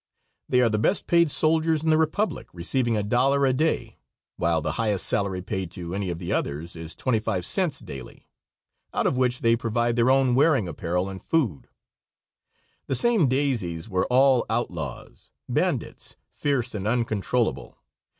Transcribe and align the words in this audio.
They 0.49 0.61
are 0.61 0.69
the 0.69 0.79
best 0.79 1.05
paid 1.05 1.29
soldiers 1.29 1.83
in 1.83 1.91
the 1.91 1.97
Republic, 1.99 2.47
receiving 2.53 2.95
$1 2.95 3.47
a 3.47 3.53
day, 3.53 3.99
while 4.35 4.59
the 4.59 4.71
highest 4.71 5.05
salary 5.05 5.43
paid 5.43 5.69
to 5.73 5.93
any 5.93 6.09
of 6.09 6.17
the 6.17 6.33
others 6.33 6.75
is 6.75 6.95
twenty 6.95 7.19
five 7.19 7.45
cents 7.45 7.77
daily, 7.79 8.27
out 8.95 9.05
of 9.05 9.15
which 9.15 9.41
they 9.41 9.55
provide 9.55 9.95
their 9.95 10.09
own 10.09 10.33
wearing 10.33 10.67
apparel 10.67 11.07
and 11.07 11.21
food. 11.21 11.69
The 12.87 12.95
same 12.95 13.27
"daisies" 13.27 13.89
were 13.89 14.07
all 14.07 14.43
outlaws, 14.49 15.29
bandits, 15.47 16.15
fierce 16.31 16.73
and 16.73 16.87
uncontrollable. 16.87 17.77